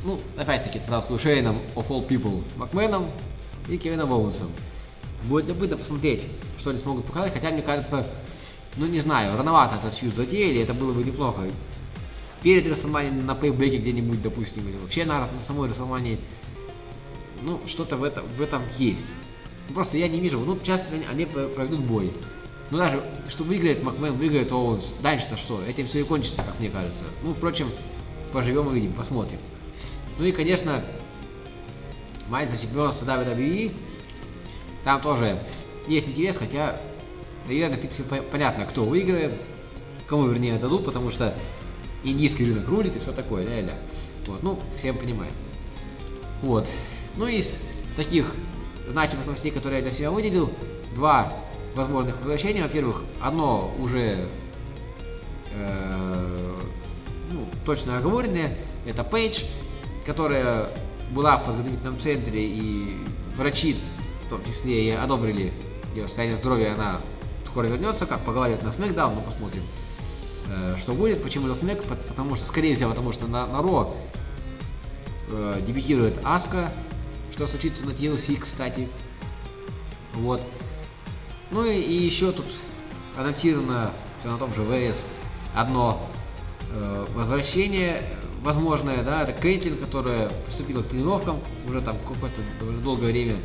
ну, 0.03 0.19
опять-таки, 0.38 0.79
фразку 0.79 1.17
Шейном 1.17 1.57
of 1.75 1.88
all 1.89 2.07
people 2.07 2.43
Макменом 2.57 3.09
и 3.67 3.77
Кевином 3.77 4.11
Оуэнсом. 4.11 4.49
Будет 5.25 5.47
любопытно 5.47 5.77
посмотреть, 5.77 6.27
что 6.57 6.69
они 6.69 6.79
смогут 6.79 7.05
показать, 7.05 7.33
хотя, 7.33 7.51
мне 7.51 7.61
кажется, 7.61 8.05
ну, 8.77 8.85
не 8.85 8.99
знаю, 8.99 9.38
рановато 9.38 9.75
этот 9.75 9.93
фьюд 9.93 10.15
затеяли, 10.15 10.61
это 10.61 10.73
было 10.73 10.93
бы 10.93 11.03
неплохо. 11.03 11.41
Перед 12.41 12.67
Расселманией 12.67 13.13
на 13.13 13.35
пейбеке 13.35 13.77
где-нибудь, 13.77 14.21
допустим, 14.21 14.67
или 14.67 14.77
вообще 14.77 15.03
на, 15.03 15.19
на 15.19 15.39
самой 15.39 15.67
Расселмании, 15.67 16.19
ну, 17.41 17.59
что-то 17.67 17.97
в 17.97 18.03
этом, 18.03 18.25
в 18.38 18.41
этом 18.41 18.61
есть. 18.77 19.07
Просто 19.73 19.97
я 19.97 20.07
не 20.07 20.19
вижу, 20.19 20.39
ну, 20.39 20.57
сейчас 20.63 20.83
они 21.09 21.25
проведут 21.25 21.81
бой. 21.81 22.11
Ну, 22.71 22.77
даже, 22.77 23.03
что 23.29 23.43
выиграет 23.43 23.83
Макмен, 23.83 24.13
выиграет 24.13 24.51
Оуэнс. 24.51 24.93
Дальше-то 25.01 25.38
что? 25.38 25.61
Этим 25.67 25.88
все 25.88 26.01
и 26.01 26.03
кончится, 26.03 26.43
как 26.43 26.59
мне 26.59 26.69
кажется. 26.69 27.03
Ну, 27.23 27.33
впрочем, 27.33 27.71
поживем 28.31 28.69
и 28.69 28.75
видим, 28.75 28.93
посмотрим. 28.93 29.39
Ну 30.19 30.25
и, 30.25 30.31
конечно, 30.31 30.83
матч 32.29 32.49
за 32.49 32.57
чемпионство 32.57 33.05
WWE. 33.05 33.73
Там 34.83 35.01
тоже 35.01 35.39
есть 35.88 36.07
интерес, 36.07 36.38
хотя, 36.38 36.79
наверное, 37.47 37.77
в 37.77 37.79
принципе, 37.79 38.03
по- 38.03 38.21
понятно, 38.21 38.65
кто 38.65 38.83
выиграет, 38.83 39.33
кому, 40.07 40.27
вернее, 40.27 40.57
дадут, 40.57 40.85
потому 40.85 41.09
что 41.09 41.33
индийский 42.03 42.45
рынок 42.45 42.67
рулит 42.67 42.95
и 42.95 42.99
все 42.99 43.11
такое, 43.11 43.45
ля-ля. 43.45 43.73
Вот, 44.27 44.43
ну, 44.43 44.59
всем 44.77 44.95
понимаем. 44.97 45.33
Вот. 46.43 46.69
Ну, 47.17 47.25
из 47.25 47.59
таких 47.97 48.35
значимых 48.88 49.25
новостей, 49.25 49.51
которые 49.51 49.79
я 49.79 49.81
для 49.83 49.91
себя 49.91 50.11
выделил, 50.11 50.51
два 50.93 51.33
возможных 51.75 52.17
возвращения. 52.17 52.63
Во-первых, 52.63 53.03
одно 53.21 53.73
уже 53.79 54.27
э, 55.53 56.55
ну, 57.31 57.47
точно 57.65 57.97
оговоренное, 57.97 58.57
это 58.85 59.03
Пейдж, 59.03 59.43
которая 60.05 60.69
была 61.11 61.38
в 61.38 61.45
подготовительном 61.45 61.99
центре, 61.99 62.45
и 62.45 62.97
врачи 63.38 63.77
в 64.25 64.29
том 64.29 64.43
числе 64.45 64.89
и 64.89 64.91
одобрили 64.91 65.51
ее 65.95 66.07
состояние 66.07 66.38
здоровья, 66.38 66.73
она 66.73 67.01
скоро 67.45 67.65
вернется, 67.65 68.05
как 68.05 68.19
поговаривают 68.21 68.63
на 68.63 68.69
SmackDown, 68.69 69.15
но 69.15 69.21
посмотрим, 69.21 69.63
э, 70.47 70.75
что 70.77 70.93
будет. 70.93 71.23
Почему 71.23 71.47
за 71.47 71.55
Смэк? 71.55 71.83
Пот- 71.83 72.05
Потому 72.07 72.35
что, 72.35 72.45
скорее 72.45 72.75
всего, 72.75 72.91
потому 72.91 73.11
что 73.11 73.27
на, 73.27 73.45
на 73.47 73.61
Ро 73.61 73.95
э, 75.31 75.61
дебютирует 75.65 76.19
Аска, 76.23 76.71
что 77.31 77.47
случится 77.47 77.85
на 77.85 77.91
TLC, 77.91 78.39
кстати. 78.39 78.88
Вот. 80.13 80.41
Ну 81.51 81.65
и, 81.65 81.79
и 81.79 81.94
еще 82.06 82.32
тут 82.32 82.46
анонсировано 83.15 83.91
все 84.20 84.29
на 84.29 84.38
том 84.38 84.53
же 84.53 84.63
ВС 84.63 85.08
одно 85.56 86.00
э, 86.72 87.06
возвращение 87.15 88.04
возможное, 88.41 89.04
да, 89.04 89.23
это 89.23 89.34
Кейтлин, 89.34 89.78
которая 89.78 90.30
приступила 90.45 90.82
к 90.82 90.88
тренировкам, 90.88 91.39
уже 91.67 91.82
там 91.82 91.97
какое-то 92.08 92.41
довольно 92.60 92.82
долгое 92.82 93.12
время 93.12 93.36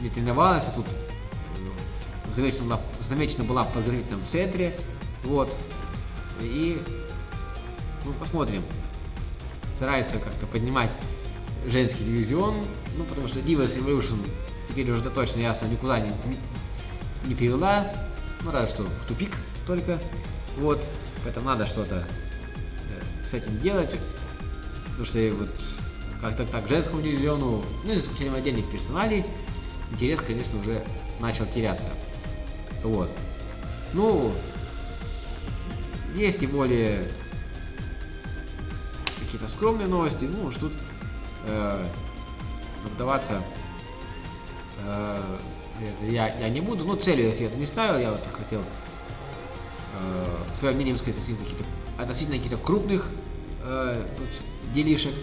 не 0.00 0.08
тренировалась, 0.08 0.68
а 0.68 0.72
тут 0.72 0.86
э, 0.86 2.32
замечена, 2.32 2.80
замечена 3.00 3.44
была 3.44 3.64
в 3.64 3.72
подготовительном 3.72 4.24
центре, 4.24 4.76
вот, 5.24 5.56
и, 6.40 6.80
ну, 8.04 8.12
посмотрим, 8.14 8.62
старается 9.76 10.18
как-то 10.18 10.46
поднимать 10.46 10.92
женский 11.66 12.04
дивизион, 12.04 12.54
ну, 12.96 13.04
потому 13.04 13.28
что 13.28 13.40
Divas 13.40 13.78
Evolution 13.78 14.18
теперь 14.68 14.90
уже 14.90 15.08
точно 15.10 15.40
ясно 15.40 15.66
никуда 15.66 16.00
не, 16.00 16.10
не- 17.26 17.34
привела, 17.34 17.86
ну, 18.42 18.50
разве 18.50 18.70
что 18.70 18.82
в 18.84 19.06
тупик 19.06 19.36
только, 19.66 19.98
вот, 20.56 20.86
поэтому 21.22 21.46
надо 21.46 21.66
что-то 21.66 21.96
э, 22.90 23.24
с 23.24 23.34
этим 23.34 23.58
делать, 23.60 23.98
потому 24.86 25.04
что 25.06 25.18
вот 25.38 25.50
как-то 26.20 26.44
так 26.46 26.68
женскому 26.68 27.02
дивизиону, 27.02 27.64
ну, 27.84 27.94
за 27.94 28.00
исключением 28.00 28.34
отдельных 28.34 28.70
персоналей, 28.70 29.24
интерес, 29.90 30.20
конечно, 30.20 30.58
уже 30.60 30.84
начал 31.20 31.46
теряться, 31.46 31.90
вот. 32.82 33.12
Ну, 33.92 34.32
есть 36.14 36.42
и 36.42 36.46
более 36.46 37.08
какие-то 39.18 39.48
скромные 39.48 39.88
новости, 39.88 40.26
ну 40.26 40.46
уж 40.46 40.56
тут 40.56 40.72
э, 41.46 41.86
вдаваться 42.84 43.42
э, 44.84 45.18
я, 46.02 46.28
я 46.38 46.48
не 46.48 46.60
буду, 46.60 46.84
ну 46.84 46.96
целью 46.96 47.26
я 47.26 47.32
себе 47.32 47.46
это 47.46 47.56
не 47.56 47.66
ставил, 47.66 47.98
я 47.98 48.10
вот 48.10 48.20
хотел 48.32 48.60
э, 48.60 50.52
свое 50.52 50.74
мнение 50.74 50.96
сказать 50.96 51.16
относительно 51.16 51.44
каких-то, 51.44 51.64
относительно 51.98 52.36
каких-то 52.36 52.58
крупных 52.58 53.10
э, 53.64 54.06
тут 54.16 54.28
делишек. 54.72 55.14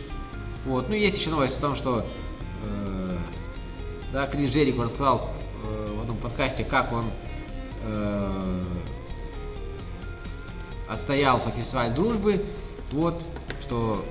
Вот. 0.66 0.90
Ну 0.90 0.96
есть 0.96 1.18
еще 1.18 1.30
новость 1.30 1.58
о 1.58 1.62
том, 1.62 1.76
что 1.76 2.06
э, 2.66 3.18
да, 4.14 4.28
Крис 4.28 4.52
Джерико 4.52 4.84
рассказал 4.84 5.32
э, 5.64 5.96
в 5.96 6.02
одном 6.02 6.18
подкасте, 6.18 6.64
как 6.64 6.92
он 6.92 7.06
э, 7.84 8.64
отстоялся 10.90 11.50
фестиваль 11.52 11.94
дружбы. 11.94 12.46
Вот, 12.92 13.24
что 13.62 14.06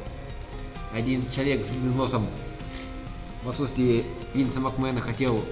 один 0.95 1.31
человек 1.31 1.65
с 1.65 1.69
длинным 1.69 1.99
носом 1.99 2.27
в 3.45 3.49
отсутствии 3.49 4.07
Винса 4.35 4.61
Макмена 4.61 5.01
хотел 5.01 5.45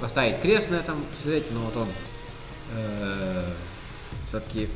поставить 0.00 0.40
крест 0.40 0.70
на 0.70 0.76
этом 0.76 1.04
сюжете, 1.22 1.52
но 1.52 1.60
вот 1.60 1.76
он 1.76 1.88
все-таки 4.28 4.68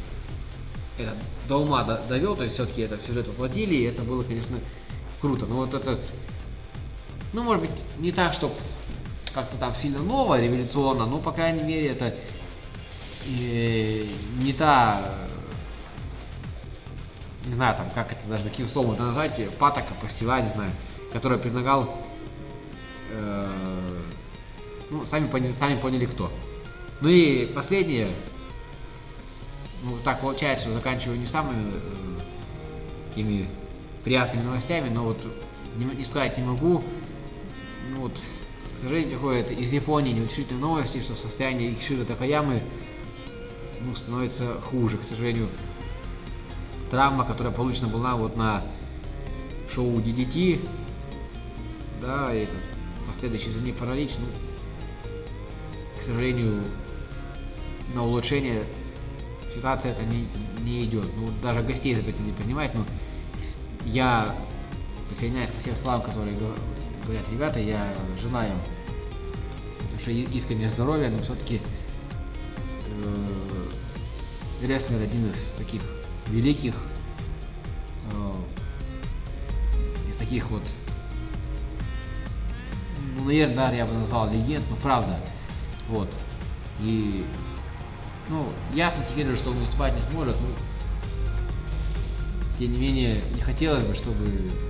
это 0.99 1.15
до 1.49 1.57
ума 1.59 1.83
до- 1.85 2.03
довел, 2.09 2.37
то 2.37 2.45
есть 2.45 2.55
все-таки 2.55 2.83
этот 2.83 3.01
сюжет 3.01 3.29
воплотили, 3.29 3.75
и 3.75 3.83
это 3.83 4.03
было, 4.03 4.23
конечно, 4.23 4.59
круто. 5.21 5.47
Но 5.47 5.57
вот 5.57 5.75
это, 5.75 5.99
ну, 7.33 7.43
может 7.43 7.63
быть, 7.63 7.85
не 7.99 8.13
так, 8.13 8.33
что 8.35 8.53
как-то 9.35 9.57
там 9.57 9.75
сильно 9.75 9.99
ново, 10.01 10.41
революционно, 10.41 11.07
но, 11.07 11.19
по 11.19 11.33
крайней 11.33 11.63
мере, 11.63 11.89
это 11.89 12.15
э, 13.27 14.07
не 14.39 14.53
та, 14.53 15.03
э, 17.45 17.49
не 17.49 17.55
знаю, 17.55 17.77
там, 17.77 17.91
как 17.95 18.13
это 18.13 18.27
даже 18.29 18.45
таким 18.45 18.69
словом 18.69 18.93
это 18.93 19.05
назвать, 19.05 19.39
э, 19.39 19.49
патока, 19.59 19.95
пастила, 20.01 20.41
не 20.41 20.51
знаю, 20.51 20.71
которая 21.13 21.39
предлагал, 21.39 21.97
э, 23.11 23.62
ну, 24.93 25.05
сами, 25.07 25.27
поняли, 25.27 25.53
сами 25.53 25.81
поняли 25.81 26.05
кто. 26.05 26.31
Ну 27.01 27.09
и 27.09 27.47
последнее, 27.47 28.09
ну, 29.83 29.97
так 30.05 30.21
получается, 30.21 30.67
что 30.67 30.75
заканчиваю 30.75 31.19
не 31.19 31.27
самыми 31.27 31.73
э, 33.17 33.47
приятными 34.05 34.45
новостями, 34.45 34.91
но 34.91 35.05
вот 35.05 35.19
не, 35.77 35.87
не 35.87 36.05
сказать 36.05 36.37
не 36.37 36.45
могу. 36.45 36.85
Ну 37.91 38.03
вот, 38.03 38.21
к 38.77 38.79
сожалению, 38.79 39.11
приходят 39.13 39.51
из 39.51 39.73
Японии 39.73 40.13
неутешительные 40.13 40.61
новости, 40.61 41.01
что 41.01 41.15
состояние 41.15 41.73
Икшира 41.73 42.05
Такаямы 42.05 42.63
ну, 43.81 43.95
становится 43.95 44.61
хуже, 44.61 44.99
к 44.99 45.03
сожалению. 45.03 45.49
Травма, 46.91 47.25
которая 47.25 47.55
получена 47.55 47.89
была 47.89 48.17
вот 48.17 48.37
на 48.37 48.63
шоу 49.73 49.97
DDT, 49.97 50.61
да, 52.03 52.35
и 52.35 52.47
последующий 53.09 53.51
за 53.51 53.61
ней 53.61 53.73
паралич, 53.73 54.13
ну, 54.19 54.27
к 56.03 56.05
сожалению, 56.05 56.65
на 57.95 58.03
улучшение 58.03 58.65
ситуация 59.55 59.93
это 59.93 60.03
не, 60.03 60.27
не 60.65 60.85
идет. 60.85 61.07
Ну, 61.17 61.29
даже 61.41 61.63
гостей 61.63 61.95
запретили 61.95 62.33
принимать, 62.33 62.75
но 62.75 62.85
я 63.85 64.35
присоединяюсь 65.09 65.53
ко 65.53 65.61
всем 65.61 65.77
словам, 65.77 66.03
которые 66.03 66.37
го- 66.37 66.57
говорят 67.05 67.29
ребята, 67.31 67.61
я 67.61 67.95
желаю 68.21 68.51
душе 69.97 70.13
искреннее 70.13 70.69
здоровья, 70.69 71.09
но 71.09 71.23
все-таки 71.23 71.61
э, 72.89 73.69
рестлер 74.67 75.01
один 75.03 75.29
из 75.31 75.53
таких 75.53 75.83
великих, 76.27 76.75
э, 78.11 78.33
из 80.11 80.17
таких 80.17 80.51
вот, 80.51 80.65
ну, 83.17 83.25
наверное, 83.25 83.55
да, 83.55 83.71
я 83.71 83.87
бы 83.87 83.93
назвал 83.93 84.33
легенд, 84.33 84.65
но 84.69 84.75
правда, 84.75 85.21
вот. 85.93 86.09
И 86.81 87.25
Ну, 88.29 88.49
ясно 88.75 89.05
теперь 89.05 89.37
что 89.37 89.51
он 89.51 89.59
выступать 89.59 89.95
не 89.95 90.03
сможет, 90.03 90.37
но 90.41 90.47
тем 92.59 92.73
не 92.73 92.79
менее, 92.79 93.23
не 93.35 93.41
хотелось 93.41 93.85
бы, 93.85 93.95
чтобы 93.95 94.25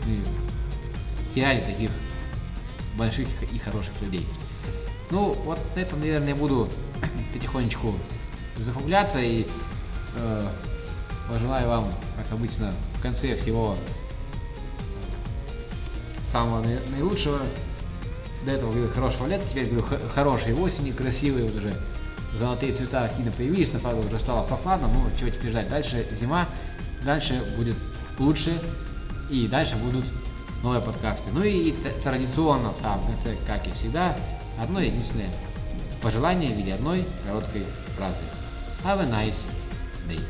мы 0.07 1.33
теряли 1.35 1.61
таких 1.61 1.91
больших 2.97 3.29
и 3.53 3.59
хороших 3.59 4.01
людей. 4.03 4.27
Ну, 5.11 5.33
вот 5.45 5.59
на 5.77 5.81
этом, 5.81 6.01
наверное, 6.01 6.31
я 6.31 6.35
буду 6.35 6.69
потихонечку 7.33 7.95
закругляться 8.57 9.21
и 9.21 9.47
э, 10.17 10.49
пожелаю 11.29 11.69
вам, 11.69 11.93
как 12.17 12.33
обычно, 12.33 12.73
в 12.99 13.03
конце 13.03 13.37
всего 13.37 13.77
самого 16.31 16.63
наи- 16.65 16.91
наилучшего. 16.91 17.39
До 18.45 18.51
этого 18.53 18.71
говорил 18.73 18.91
хорошего 18.91 19.27
лета, 19.29 19.45
теперь 19.49 19.67
говорю 19.69 19.87
х- 19.87 20.09
хорошей 20.09 20.55
осени, 20.55 20.91
красивые 20.91 21.45
вот 21.47 21.57
уже 21.57 21.75
золотые 22.37 22.75
цвета 22.75 23.05
активно 23.05 23.31
появились, 23.31 23.73
на 23.73 23.79
правда 23.81 24.07
уже 24.07 24.19
стало 24.19 24.45
прохладно, 24.45 24.89
ну 24.89 25.01
чего 25.19 25.31
теперь 25.31 25.51
ждать, 25.51 25.69
дальше 25.69 26.07
зима, 26.11 26.49
дальше 27.05 27.43
будет 27.57 27.77
лучше 28.19 28.61
и 29.31 29.47
дальше 29.47 29.77
будут 29.77 30.05
новые 30.63 30.81
подкасты. 30.83 31.31
Ну 31.33 31.43
и 31.45 31.71
т- 31.73 31.91
традиционно 32.03 32.73
в 32.73 32.79
самом 32.79 33.05
конце, 33.07 33.37
как 33.47 33.67
и 33.67 33.71
всегда, 33.73 34.17
одно 34.61 34.81
единственное 34.81 35.31
пожелание 36.03 36.53
в 36.53 36.57
виде 36.57 36.75
одной 36.75 37.05
короткой 37.27 37.65
фразы. 37.97 38.23
Have 38.85 39.01
a 39.03 39.07
nice 39.07 39.49
day. 40.09 40.21